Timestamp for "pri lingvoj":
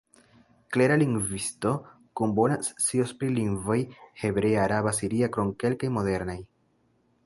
3.21-3.79